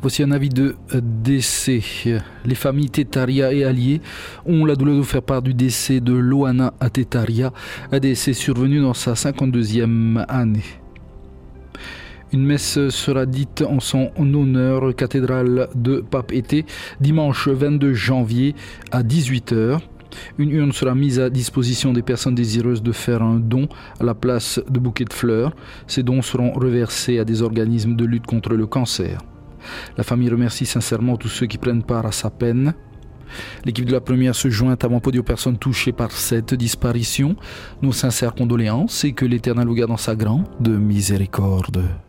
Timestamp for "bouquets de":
24.78-25.12